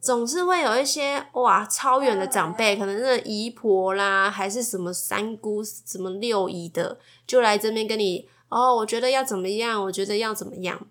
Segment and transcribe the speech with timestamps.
[0.00, 10.86] 总是会有一些哇超远的长辈，可能是姨婆啦，还是什么三姑、什么六姨的，就来这边跟你哦，我觉得要怎么样，我觉得要怎么样。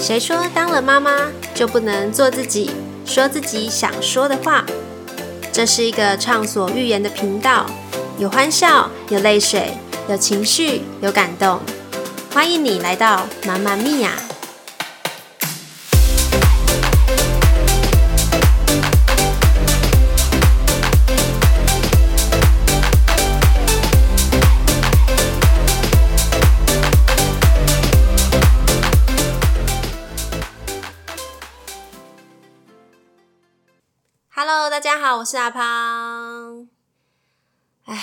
[0.00, 2.70] 谁说当了妈妈就不能做自己，
[3.04, 4.64] 说自己想说的话？
[5.52, 7.66] 这是一个畅所欲言的频道，
[8.18, 9.72] 有欢笑，有泪水，
[10.08, 11.60] 有情绪，有感动。
[12.32, 14.12] 欢迎你来到妈妈咪呀
[35.18, 36.66] 我是阿胖。
[37.84, 38.02] 哎，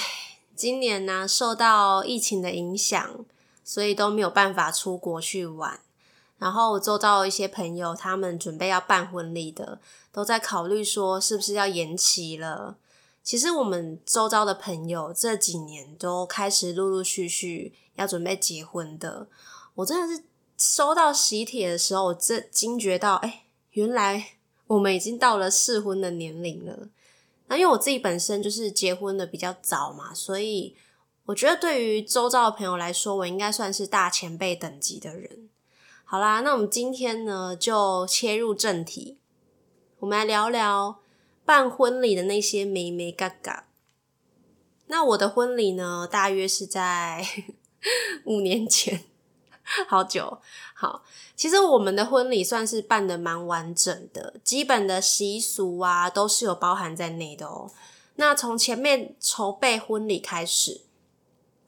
[0.56, 3.25] 今年呢受到疫情的影响，
[3.64, 5.80] 所以都没有办法出国去玩。
[6.38, 9.80] 然后我周遭一些朋友，他们准备要办婚礼的，
[10.11, 12.78] 都在考虑说是不是要延期了。
[13.23, 19.28] 其实我们周遭的朋友这几年都开始陆陆续续要准备结婚的。
[19.73, 20.23] 我真的是
[20.58, 24.34] 收到喜帖的时候，我这惊觉到，哎，原来。
[24.69, 26.89] 我们已经到了适婚的年龄了，
[27.50, 30.75] 那因为我自己本身就是结婚的比较早嘛，所以
[31.25, 35.50] 我觉得对于周遭的朋友来说，我应该算是大前辈等级的人。
[36.06, 39.17] 好啦，那我们今天呢就切入正题，
[40.00, 41.00] 我们来聊聊
[41.44, 43.67] 办婚礼的那些美眉嘎嘎。
[44.86, 47.25] 那我的婚礼呢，大约是在
[48.25, 49.06] 五年前。
[49.88, 50.39] 好久，
[50.73, 51.03] 好，
[51.36, 57.70] 其实我们的婚礼算是办的蛮完整的，基本的习俗啊都是有包含在内的哦。
[58.16, 60.81] 那从前面筹备婚礼开始，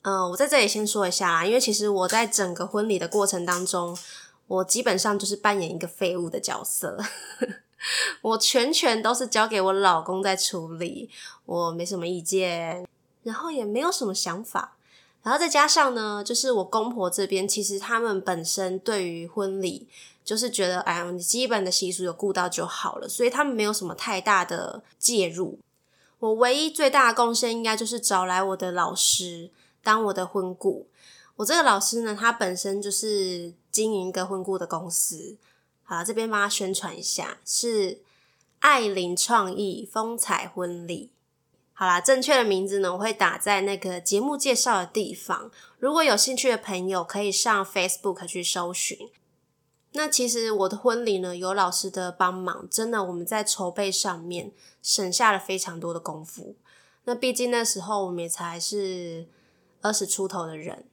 [0.02, 3.96] 嗯，我在这里先说一下啦，因为其实我在整个婚礼的过程当中，
[4.48, 6.98] 我基本上就是扮演一个废物的角色，
[8.22, 11.10] 我全权都是交给我老公在处理，
[11.46, 12.86] 我没什么意见，
[13.24, 14.78] 然后也没有什么想法。
[15.24, 19.88] 然后再加上呢，就是我公婆这边，其实他们本身对于婚礼
[20.26, 25.60] 就是觉得，哎呀，你基本的习俗有顾到就好了，所以他们没有什么太大的介入。
[26.20, 29.50] 我唯一最大的贡献，应该就是找来我的老师
[29.84, 30.88] 当我的婚顾。
[31.38, 35.38] 我这个老师呢，他本身就是经营一个婚顾的公司。
[35.84, 38.00] 好，这边帮他宣传一下，是
[38.60, 41.10] 爱琳创意风采婚礼。
[41.74, 45.50] 好啦，正确的名字呢，我会打在那个节目介绍的地方。
[45.80, 49.10] 如果有兴趣的朋友，可以上 Facebook 去搜寻。
[49.94, 54.52] 那其实我的婚礼呢，有老师的帮忙，真的我们在筹备上面
[54.82, 56.56] 省下了非常多的功夫。
[57.06, 59.28] 那毕竟那时候我们也才是
[59.82, 60.86] 二十出头的人，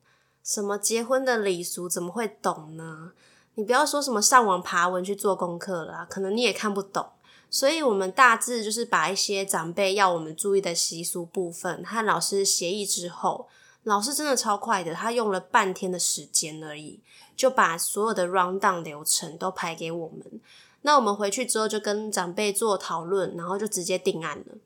[0.43, 3.13] 什么结婚的礼俗怎么会懂呢？
[3.57, 7.11] 你不要说什么上网爬文去做功课了，可能你也看不懂。
[7.51, 13.49] 所以，我们大致就是把一些长辈要我们注意的习俗部分和老师协议之后，
[13.85, 17.01] 老师真的超快的，他用了半天的时间而已，
[17.35, 20.41] 就把所有的 round down 流程都排给我们。
[20.83, 24.59] 那我们回去之后就跟长辈做讨论，然后就直接定案了。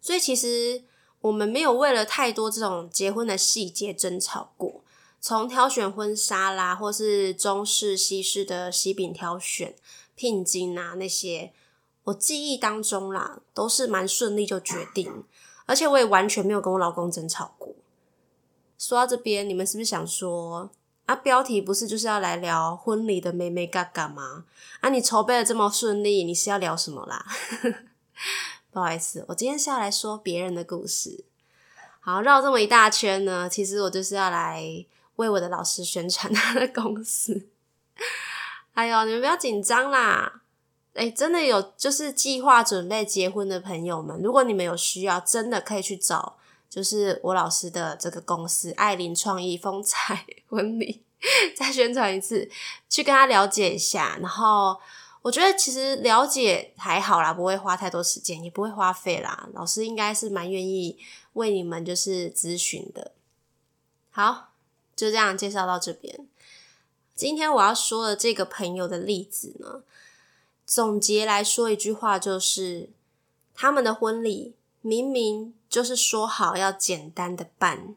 [0.00, 0.82] 所以，其实
[1.20, 4.82] 我们没有为了太多这种结婚的细节争吵过，
[5.20, 9.76] 从挑选婚纱啦，或是中式、西式的喜饼挑选、
[10.16, 11.52] 聘金啊那些。
[12.06, 15.24] 我记忆当中啦，都是蛮顺利就决定，
[15.66, 17.74] 而且我也完全没有跟我老公争吵过。
[18.78, 20.70] 说到这边，你们是不是想说
[21.06, 21.16] 啊？
[21.16, 24.44] 标题不是就是要来聊婚礼的妹妹嘎嘎吗？
[24.80, 27.26] 啊，你筹备的这么顺利，你是要聊什么啦？
[28.70, 31.24] 不好意思，我今天是要来说别人的故事。
[31.98, 34.62] 好，绕这么一大圈呢，其实我就是要来
[35.16, 37.48] 为我的老师宣传他的公司。
[38.74, 40.42] 哎呦，你们不要紧张啦！
[40.96, 46.36] 哎，真的有就是计划准备结婚的朋友们，如果你们有需要，真的可以去找，
[46.70, 51.02] 就是我老师的这个公司——爱琳创意风采 婚礼，
[51.54, 52.50] 再宣传一次，
[52.88, 54.16] 去跟他了解一下。
[54.20, 54.78] 然后
[55.20, 59.48] 我觉得其实了解还好啦，不会花太多时间，也不会花费啦。
[59.52, 60.98] 老师应该是蛮愿意
[61.34, 63.12] 为你们就是咨询的。
[64.10, 64.52] 好，
[64.96, 66.26] 就这样介绍到这边。
[67.14, 69.82] 今天我要说的这个朋友的例子呢。
[70.66, 72.90] 总结来说一句话，就是
[73.54, 77.94] 他们的婚礼明明就是说好要简单的办，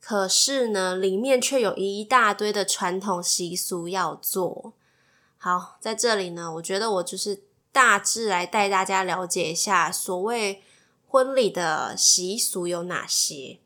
[0.00, 4.74] 可是呢，里面却有一大堆的传统习俗要做。
[5.38, 7.42] 好，在这里呢，我觉得我就是
[7.72, 10.62] 大致来带大家了解一下所谓
[11.08, 13.58] 婚礼的习俗有哪些。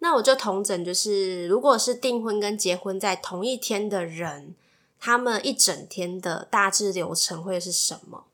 [0.00, 4.54] 那我就同整，就是如果是订婚跟结婚在同一天的人，
[4.98, 8.24] 他们一整天的大致流程会是什么？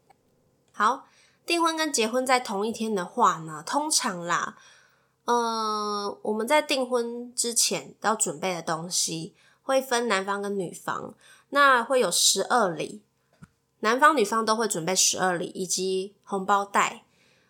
[0.73, 1.07] 好，
[1.45, 4.57] 订婚跟结婚在同一天的话呢，通常啦，
[5.25, 11.15] 呃，我们在订婚之前要准备的东西会分男方跟女方。
[11.55, 13.03] 那会有十二礼，
[13.81, 17.05] 男方女方都会准备十二礼，以及红包袋，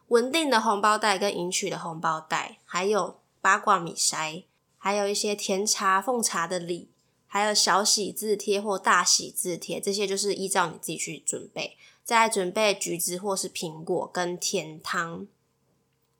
[0.09, 4.45] 稳定的红包袋跟迎娶的红包袋，还有八卦米筛，
[4.77, 6.91] 还有一些甜茶奉茶的礼，
[7.33, 11.79] 还有小喜字贴或大喜字贴，这些就是依照你自己去准备。
[12.05, 15.27] 再准备橘子或是苹果跟甜汤。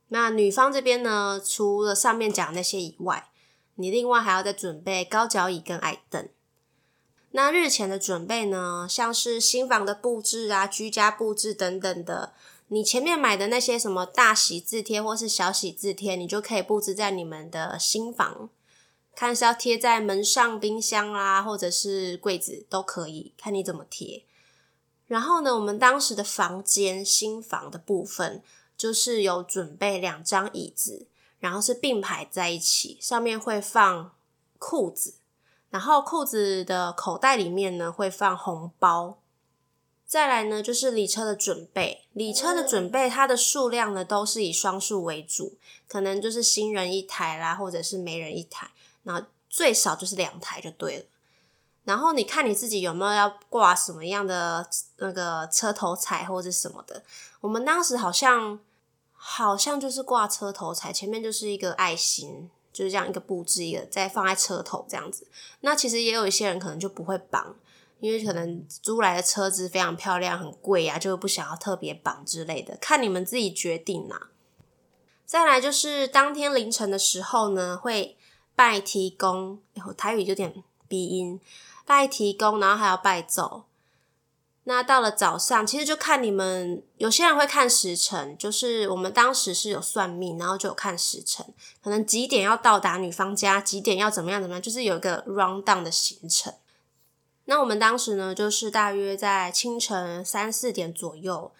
[0.09, 3.29] 那女方这边呢，除了上面讲那些以外，
[3.75, 6.27] 你另外还要再准备高脚椅跟矮凳。
[7.33, 12.33] 那日前的准备呢，像是新房的布置啊、居家布置等等的，
[12.69, 18.49] 你前面买的那些什么大喜字贴或是小喜字贴，你就可以布置在你们的新房，
[19.15, 24.25] 看是要贴在门上、冰箱啦，或者是柜子都可以，看你怎么贴。
[25.07, 28.43] 然后呢，我们当时的房间新房的部分，
[28.77, 31.07] 就是有准备两张椅子，
[31.39, 34.13] 然后是并排在一起，上面会放
[34.59, 35.15] 裤子。
[35.69, 39.19] 然后裤子的口袋里面呢会放红包，
[40.07, 42.05] 再来呢就是礼车的准备。
[42.13, 45.57] 礼车的准备，它的数量呢都是以双数为主，
[45.89, 48.72] 可能就是新人一台啦，或者是媒人一台，
[49.03, 51.05] 那最少就是两台就对了。
[51.85, 57.03] 然后你看你自己有没有要挂什么样的那个车头彩或者什么的。
[57.41, 58.61] 我们当时好像
[59.13, 62.51] 好像就是挂车头彩，前面就是一个爱心。
[62.73, 65.29] 就是这样一个布置，一个再放在车头这样子。
[65.61, 67.55] 那其实也有一些人可能就不会绑，
[68.01, 72.75] 因为可能租来的车子非常漂亮、很贵啊，就不想要特别绑之类的。
[72.81, 74.29] 看你们自己决定啦。
[75.27, 78.17] 再来就是当天凌晨的时候呢，会
[78.55, 79.61] 拜提公，
[79.97, 81.41] 台语有点鼻音，
[81.85, 83.65] 拜提公，然后还要拜奏。
[84.65, 91.45] 那到了早上，其实就看你们，有些人会看时辰，就是我们当时是有算命，然后就有看时辰，
[91.83, 96.55] 可能几点要到达女方家，几点要怎么样怎么样，就是有一个 round down 的行程。
[97.47, 101.51] 那我们当时呢，就是大约在清晨三四点左右，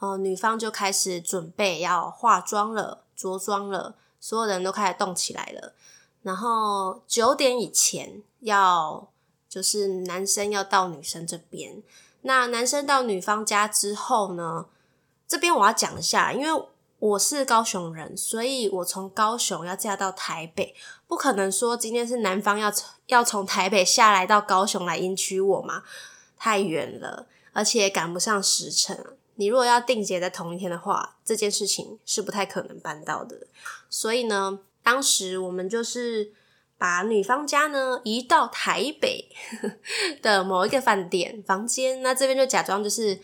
[0.00, 5.72] 呃，女方就开始准备要化妆了、着装了，所有人都开始动起来了。
[6.22, 9.08] 然后九点以前要，
[9.48, 11.82] 就是男生要到女生这边。
[12.22, 14.66] 那男生到女方家之后呢？
[15.26, 16.64] 这边我要讲一下，因为
[16.98, 20.74] 我是高雄人，所以我从高雄要嫁到台北，
[21.08, 22.70] 不可能说今天是男方要
[23.06, 25.82] 要从台北下来到高雄来迎娶我嘛，
[26.36, 29.04] 太远了，而且赶不上时辰。
[29.36, 33.46] 你如果要定结在同一天的话，这件事情是不太可能办到的。
[33.88, 36.32] 所以呢，当时我们就是。
[36.78, 39.28] 把女方家呢移到台北
[40.20, 43.20] 的某一个饭店房间，那这边就假装就是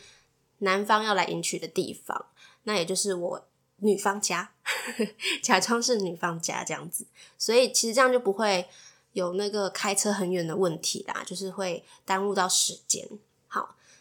[0.59, 2.27] 男方要来迎娶的地方，
[2.63, 4.53] 那也就是我女方家，
[5.43, 7.05] 假装是女方家这样子，
[7.37, 8.69] 所以其实这样就不会
[9.15, 13.09] 有那个开车很远的问题啦，就是会耽误到时间。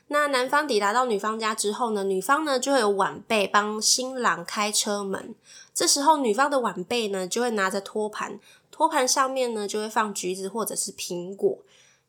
[0.10, 5.36] 那男方抵达到女方家之后呢，女方呢就会有晚辈帮新郎开车门，
[5.74, 8.40] 这时候女方的晚辈呢就会拿着托盘。
[8.72, 11.60] 托盘上面呢，就会放橘子或者是苹果。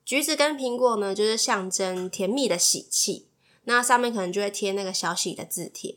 [0.04, 3.26] 橘子跟苹果呢，就是象征甜蜜的喜气。
[3.64, 5.96] 那上面可能就会贴那个小喜的字贴。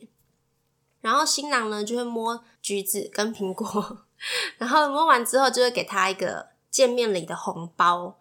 [1.00, 4.04] 然后新郎呢，就会摸橘子跟苹果，
[4.58, 8.18] 然后摸完之后，就会给他一个见面礼的红包。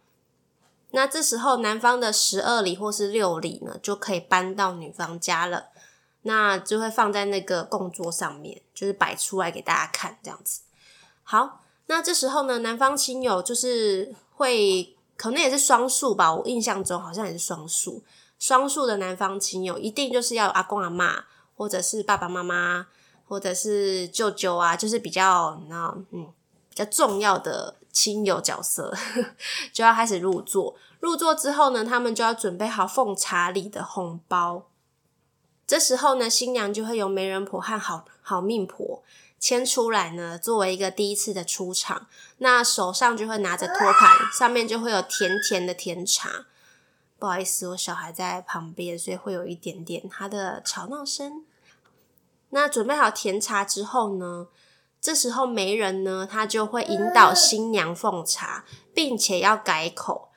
[0.92, 5.68] 那这时候，男方的十二礼或是六礼呢，就可以搬到女方家了。
[6.24, 10.62] 那就会放在那个供桌上面，就是摆出来给大家看，这样子。
[11.24, 11.60] 好。
[11.88, 18.02] 那这时候呢，男方亲友就是会可能也是双数吧，我印象中好像也是双数。
[18.40, 21.26] 双数的男方亲友一定就是要阿公阿妈，
[21.58, 22.88] 或者是爸爸妈妈，
[23.28, 26.32] 或者是舅舅啊，就是比较那嗯
[26.70, 28.94] 比较重要的亲友角色，
[29.72, 30.76] 就要开始入座。
[31.00, 34.68] 入座之后呢，他们就要准备好奉茶礼的红包。
[35.66, 39.04] 这时候呢，新娘就会由媒人婆和好好命婆。
[39.40, 42.08] 牵出来呢，作为一个第一次的出场，
[42.38, 46.46] 那手上就会拿着托盘，上面就会有甜甜的甜茶。
[47.18, 51.44] 不好意思，我小孩在旁边，所以会有一点点他的吵闹声。
[52.52, 54.48] 那准备好甜茶之后呢，
[55.02, 60.30] 这时候媒人呢，他就会引导新娘奉茶，并且要改口。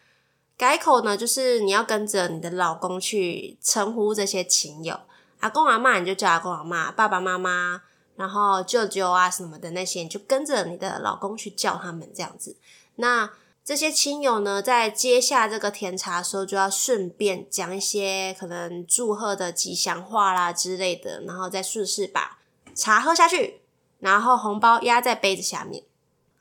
[0.56, 4.98] 改口呢，就是你要跟着你的老公去称呼这些亲友，
[5.40, 7.82] 阿公阿妈你就叫阿公阿妈，爸爸妈妈，
[8.16, 12.56] 然后舅舅啊什么的那些，你就跟着你的老公去叫他们这样子。
[12.96, 13.30] 那
[13.64, 22.38] 这些亲友呢，在接下这个甜茶的时候，就要顺便讲一些可能祝贺的吉祥话啦之类的，然后再顺势把
[22.74, 23.62] 茶喝下去，
[24.04, 25.82] 然后红包压在杯子下面。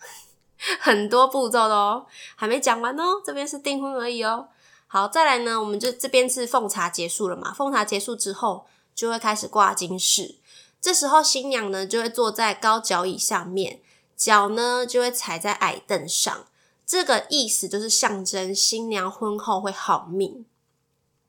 [0.79, 2.05] 很多步骤的哦，
[2.35, 4.49] 还没讲完哦，这边是订婚而已哦。
[4.87, 7.53] 好，再来呢，我们就这边是奉茶结束了嘛？
[7.53, 10.35] 奉茶结束之后，就会开始挂金饰。
[10.81, 13.79] 这时候新娘呢，就会坐在高脚椅上面，
[14.17, 16.45] 脚呢就会踩在矮凳上。
[16.85, 20.45] 这个意思就是象征新娘婚后会好命。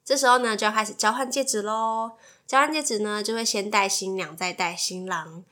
[0.04, 2.12] 这时候呢，就要开始交换戒指喽。
[2.46, 5.44] 交换戒指呢，就会先戴新娘，再戴新郎。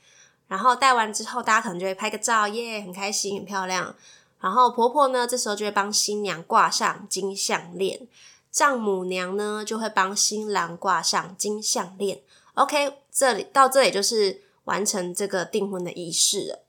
[0.52, 3.94] 然后戴完之后，大家可能就会拍个照，耶，很开心，很漂亮。
[4.38, 8.06] 然后婆婆呢，这时候就会帮新娘挂上金项链，
[8.50, 12.20] 丈母娘呢就会帮新郎挂上金项链。
[12.52, 16.64] OK，这里到这里就是完成这个订婚的仪式了。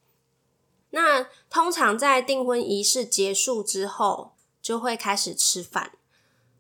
[0.92, 5.92] 那通常在订婚仪式结束之后，就会开始吃饭。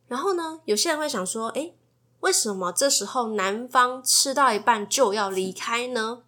[0.10, 1.74] 然后呢，有些人会想说，诶，
[2.20, 6.24] 为什么这时候男方吃到一半就要离开呢？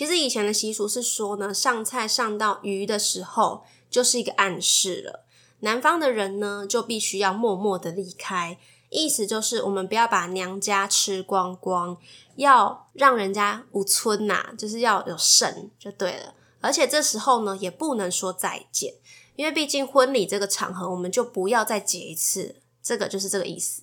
[0.00, 5.26] 其实以前的习俗是说呢，上菜上到鱼的时候，就是一个暗示了。
[5.58, 8.56] 南方的人呢，就必须要默默的离开，
[8.88, 11.98] 意思就是我们不要把娘家吃光光，
[12.36, 16.32] 要让人家无村呐，就是要有剩就对了。
[16.62, 18.94] 而且这时候呢，也不能说再见，
[19.36, 23.82] 因为毕竟婚礼这个场合，我们就不要再结一次，这个就是这个意思。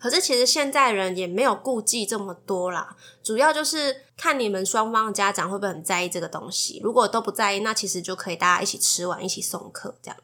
[0.00, 6.80] 可是其实现在人也没有顾忌这么多啦，主要就是看你们双方的家长会不会很在意这个东西。
[6.82, 10.16] 如果都不在意，那其实就可以大家一起吃完，一起送客这样。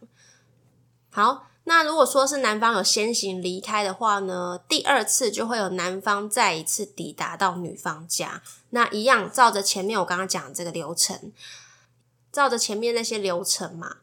[1.11, 11.33] 好，那如果说是男方有先行离开的话呢，第二次就会有男方再一次抵达到女方家，那一样照着前面我刚刚讲的这个流程，
[12.33, 13.99] 照着前面那些流程嘛。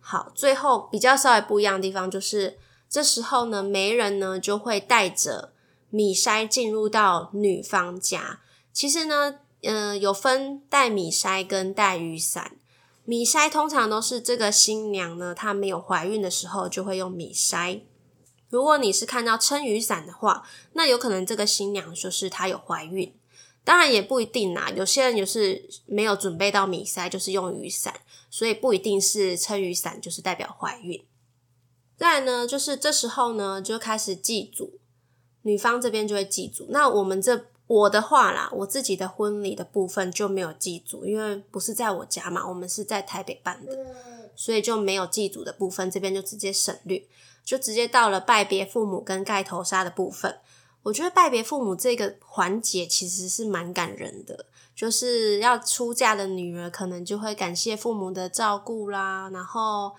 [0.00, 2.58] 好，最后比较稍微不一样的地方就是。
[2.94, 5.52] 这时候呢，媒人呢就会带着
[5.90, 8.38] 米筛进入到女方家。
[8.72, 12.56] 其实呢，嗯，有分带米筛跟带雨伞。
[13.04, 17.80] 米筛通常都是这个新娘呢，她没有怀孕的时候就会用米筛。
[18.48, 23.12] 如果你是看到撑雨伞的话，那有可能这个新娘就是她有怀孕。
[23.64, 27.92] 当然也不一定啦，有些人就是没有准备到米筛，就是用雨伞，
[28.30, 31.04] 所以不一定是撑雨伞就是代表怀孕。
[31.96, 34.78] 再呢，就是这时候呢，就开始祭祖，
[35.42, 36.66] 女方这边就会祭祖。
[36.70, 43.72] 那我们这我的话啦，我自己的婚礼的部分就没有祭祖，因为不是在我家嘛，我们是在台北办的，
[44.34, 47.06] 所以就没有祭祖的部分，这边就直接省略，
[47.44, 50.40] 就直接到了拜别父母跟盖头纱的部分。
[50.82, 59.92] 我觉得拜别父母这个环节其实是蛮感人的，就是要出嫁的女儿可能就会感谢父母的照顾啦，然后。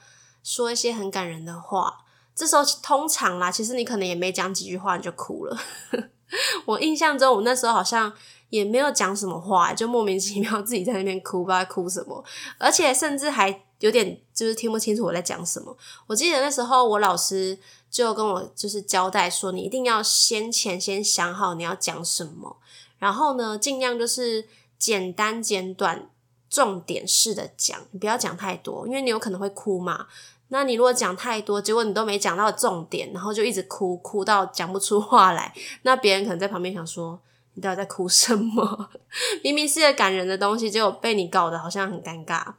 [0.46, 5.58] 说一些很感人的话，这时候通常啦，其实你可能也没讲几句话你就哭了。
[6.66, 8.14] 我印象中，我那时候好像
[8.50, 12.24] 也没有讲什么话，就莫名其妙自己在那边哭，不知道哭什么，
[12.60, 15.75] 而且甚至还有点就是听不清楚我在讲什么。
[16.06, 17.58] 我记得那时候我老师
[17.90, 22.58] 就跟我就是交代说，你一定要先前先想好你要讲什么，
[23.00, 24.48] 然后呢，尽量就是
[24.78, 26.10] 简单简短、
[26.50, 30.08] 重点式的讲，你不要讲太多，因为你有可能会哭嘛。
[30.55, 37.19] 那你如果讲太多，结果你都没讲到重点，然后就一直哭，哭到讲不出话来，那别人可能在旁边想说
[37.55, 38.89] 你到底在哭什么？
[39.43, 42.53] 明明是个感人的东西，结果被你搞得好像很尴尬。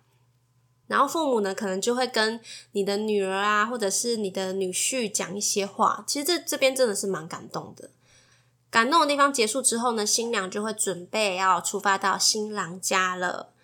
[0.88, 2.38] 然后父母呢，可能就会跟
[2.72, 6.04] 你的女儿啊，或者是你的女婿讲一些话。
[6.06, 7.88] 其实这这边真的是蛮感动的。
[8.70, 13.54] 感动的地方结束之后呢，新娘就会准备要出发到新郎家了。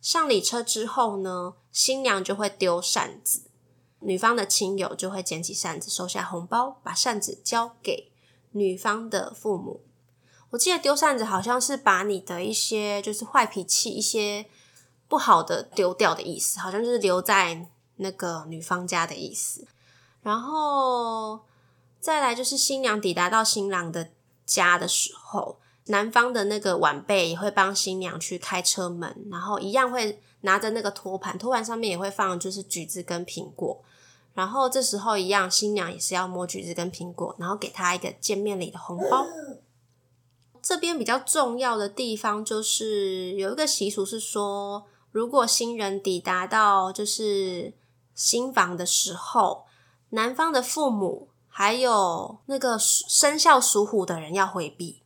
[0.00, 3.42] 上礼车之后呢，新娘就会丢扇子。
[4.04, 8.12] 女方的亲友就会捡起扇子，收下红包，把扇子交给
[8.52, 9.80] 女方的父母。
[10.50, 14.46] 我记得丢扇子好像是把你的一些就是坏脾气、一些
[15.08, 19.66] 不好的丢掉的意思，好像就是留在那个女方家的意思。
[20.22, 21.40] 然后
[21.98, 24.10] 再来就是新娘抵达到新郎的
[24.44, 33.82] 家的时候，男方的那个晚辈也会帮新娘去开车门，然后一样会拿着那个托盘，托盘上面也会放就是橘子跟苹果。
[34.34, 39.24] 然后这时候一样，新娘也是要摸橘子跟苹果，然后给他一个见面礼的红包。
[40.60, 47.72] 这边比较重要的地方就是有一个习俗是说，如果新人抵达到就是
[48.14, 49.66] 新房的时候，
[50.10, 55.03] 男方的父母还有那个生肖属虎的人要回避。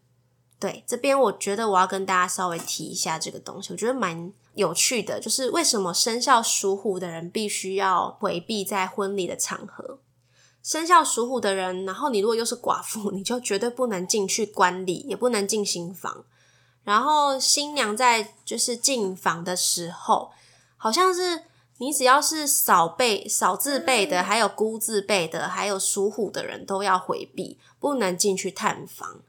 [0.61, 10.00] 对，这边我觉得我要跟大家稍微提一下这个东西，我觉得蛮有趣的，就是为什么生肖属虎的人必须要回避在婚礼的场合。
[10.61, 16.25] 生肖属虎的人，然后你如果又是寡妇， 你就绝对不能进去观礼，也不能进新房。
[16.83, 20.33] 然后新娘在就是进房的时候，
[20.77, 21.45] 好像是
[21.79, 29.21] 你只要是少辈、少字辈的，还有孤字辈的，还有属虎的人都要回避，不能进去探访。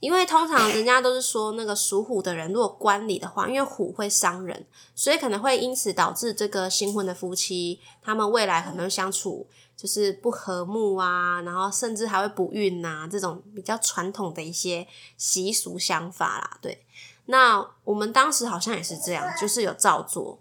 [0.00, 16.58] 因为通常人家都是说，那个属虎的人如果观礼的话，因为虎会伤人，所以可能会因此导致这个新婚的夫妻，他们未来可能相处就是不和睦啊，然后甚至还会不孕呐，这种比较传统的一些习俗想法啦。
[16.62, 16.86] 对，
[17.26, 20.40] 那我们当时好像也是这样，就是有照做。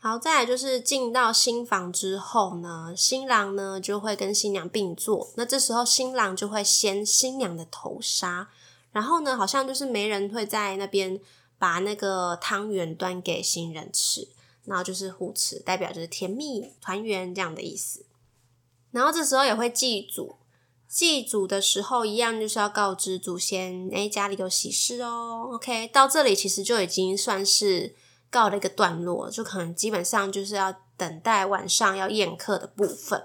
[0.00, 5.28] 好，再来就是进到新房之后呢，新郎呢就会跟新娘并坐。
[5.34, 8.48] 那这时候新郎就会掀新娘的头纱，
[8.92, 11.20] 然后呢，好像就是媒人会在那边
[11.58, 14.28] 把那个汤圆端给新人吃，
[14.66, 18.06] 然后就是互吃，代表就是甜蜜团圆这样的意思。
[18.92, 20.36] 然后这时候也会祭祖，
[20.86, 25.50] 祭祖的时候一样就是要告知祖先，哎，家里有喜事哦。
[25.54, 27.96] OK，到这里其实就已经算是。
[28.30, 33.22] 告了一个段落，就可能基本上就是要等待晚上要宴客的部分。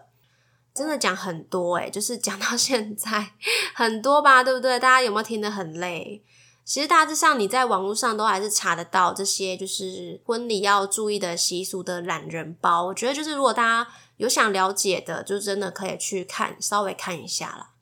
[0.74, 3.32] 真的讲很多诶就是讲到 现在
[3.76, 4.80] 很多吧，对不对？
[4.80, 6.24] 大家有没有听得很累？
[6.66, 12.86] 其实大致上你在网络上都还是查得到这些，就是婚礼要注意的习俗的懒人包。
[12.86, 17.73] 我觉得就是如果大家有想了解的，就真的可以去看，稍微看一下啦。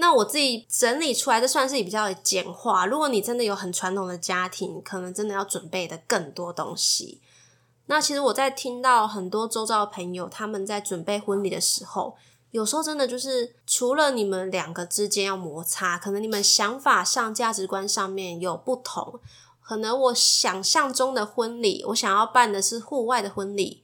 [0.00, 2.86] 那我自己整理出来，这算是比较简化。
[2.86, 7.20] 如果你真的有很传统的家庭，可能真的要准备的更多东西。
[7.86, 12.16] 那其实我在听到很多周遭的朋友他们在准备婚礼的时候，
[12.50, 19.20] 有时候真的就是除了你们两个之间要摩擦，可能你们想法上、价值观上面有不同。
[19.60, 23.82] 可能我想象中的婚礼，我想要办的是户外的婚礼。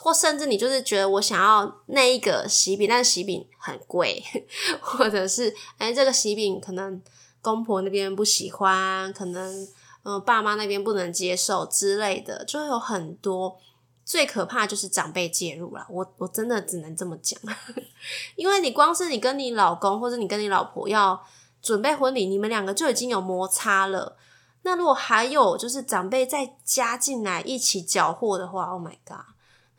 [0.00, 4.22] 或甚至你就是觉得我想要那一个喜饼，但喜饼很贵，
[4.80, 7.02] 或者是哎这个喜饼可能
[7.40, 9.68] 公婆那边不喜欢，可能
[10.04, 13.58] 嗯爸妈那边不能接受之类的，就会有很多。
[14.04, 17.38] 最可怕就是长辈介入了，我我真的只能这么讲，
[18.36, 21.22] 因为你光是你跟你老公或者你跟你老婆要
[21.60, 24.16] 准备婚礼，你们两个就已经有摩擦了。
[24.62, 29.26] 那如果还有就是长辈再加进来一起搅和的话，Oh my god！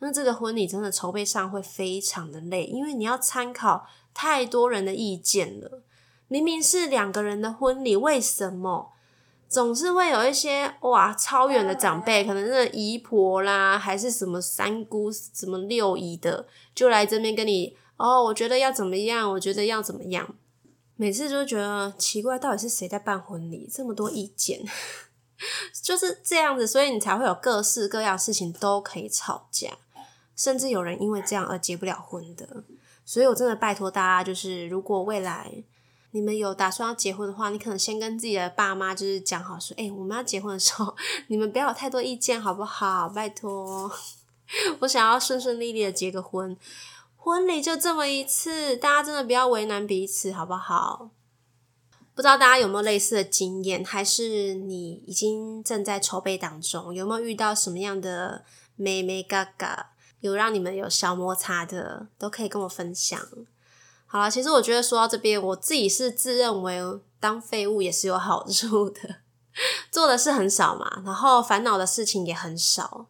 [0.00, 5.82] 那这个婚礼真的筹备上会非常的累，因为你要参考太多人的意见了。
[6.28, 8.92] 明明是两个人的婚礼，为什么
[9.48, 19.30] 总是会有一些哇超远的长辈，可能是姨婆啦，还是什么三姑、什么六姨的，就来这边跟你哦，我觉得要怎么样？
[19.32, 20.34] 我觉得要怎么样？
[20.96, 23.68] 每次就觉得奇怪，到底是谁在办婚礼？
[23.70, 24.62] 这么多意见，
[25.82, 29.70] 就是这样子，所以你才会有各式各样事情都可以吵架。
[30.40, 32.64] 甚至有人因为这样而结不了婚的，
[33.04, 35.52] 所以我真的拜托大家，就是如果未来
[36.12, 43.06] 你们有打算要结婚的话，你可能先跟自己的爸妈就是讲好说，哎，我们要结婚的时候，你们不要有太多意见，好不好？
[43.10, 43.92] 拜托，
[44.80, 46.56] 我想要顺顺利利的结个婚，
[47.18, 51.10] 婚礼就这么一次，大家真的不要为难彼此，好不好？
[52.14, 59.90] 不知道大家有没有类似的经验，还是你已经正在筹备当中，有没有遇到什么样的妹妹嘎嘎？
[60.20, 63.20] 有让你们有小摩擦的，都可以跟我分享。
[64.06, 66.80] 好了，其实我觉得说到这边，我自己是自认为
[67.18, 69.16] 当废物也是有好处的，
[69.90, 73.06] 做的事很少嘛，然后烦恼的事情也很少。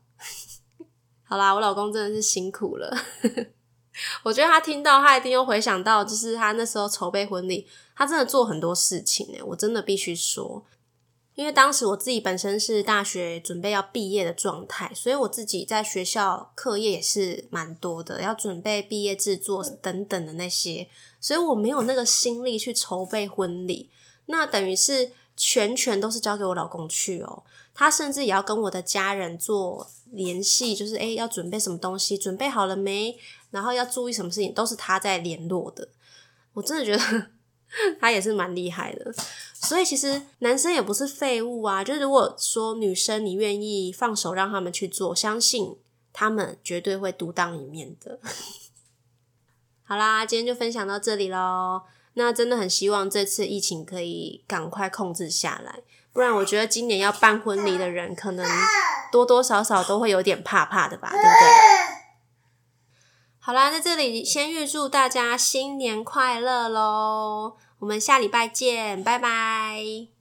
[1.25, 2.95] 好啦，我老公真的是辛苦了。
[4.25, 10.65] 我觉得他听到，他一定又回想到，就是他那时候筹备婚礼，他真的做很多事情诶，我真的必须说。
[11.37, 20.89] 因为当时我自己本身是大学准备要毕业的状态，所以我自己在学校课业也是蛮多的，要准备毕业制作等等的那些，
[21.19, 23.89] 所以我没有那个心力去筹备婚礼。
[24.27, 33.17] 那等于是全权都是交给我老公去哦，他甚至也要跟我的家人做联系，就是诶要准备什么东西，准备好了没？
[33.51, 35.89] 然后要注意什么事情，都是他在联络的。
[36.53, 37.31] 我真的觉得。
[38.01, 39.13] 他也是蛮厉害的，
[39.55, 41.85] 所以其实男生也不是废物啊。
[41.85, 45.77] 就是如果说女生你愿意放手让他们去做，相信
[46.13, 48.19] 他们绝对会独当一面的。
[49.85, 51.83] 好啦，今天就分享到这里喽。
[52.15, 55.81] 那真的很希望这次疫情可以赶快控制下来，
[56.13, 58.45] 不然我觉得今年要办婚礼的人可能
[59.13, 62.00] 多多少少都会有点怕怕的吧，对不对？
[63.43, 67.57] 好啦，在这里先预祝大家新年快乐喽！
[67.79, 70.20] 我们下礼拜见，拜拜。